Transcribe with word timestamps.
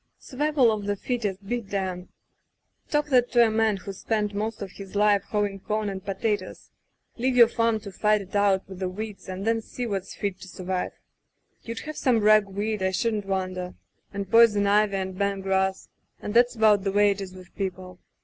Survival 0.17 0.71
of 0.71 0.87
the 0.87 0.95
fittest 0.95 1.45
be 1.47 1.61
damned! 1.61 2.09
Talk 2.89 3.09
that 3.09 3.31
to 3.33 3.45
a 3.45 3.51
man 3.51 3.77
who's 3.77 3.99
spent 3.99 4.33
most 4.33 4.63
of 4.63 4.71
his 4.71 4.95
life 4.95 5.21
hoeing 5.25 5.59
com 5.59 5.89
and 5.89 6.03
potatoes. 6.03 6.71
Leave 7.17 7.35
your 7.35 7.47
farm 7.47 7.79
to 7.81 7.91
fight 7.91 8.19
it 8.19 8.35
out 8.35 8.67
with 8.67 8.79
the 8.79 8.89
weeds 8.89 9.29
and 9.29 9.45
then 9.45 9.61
see 9.61 9.85
what's 9.85 10.15
fit 10.15 10.39
to 10.41 10.47
survive. 10.47 10.93
You'd 11.61 11.81
have 11.81 11.97
some 11.97 12.19
rag 12.21 12.47
weed, 12.47 12.81
I 12.81 12.89
shouldn't 12.89 13.27
wonder— 13.27 13.75
and 14.11 14.27
poison 14.27 14.65
ivy 14.65 14.95
and 14.95 15.15
bent 15.15 15.43
grass— 15.43 15.87
and 16.19 16.33
that's 16.33 16.55
about 16.55 16.83
the 16.83 16.91
way 16.91 17.11
it 17.11 17.21
is 17.21 17.35
with 17.35 17.53
people. 17.55 17.99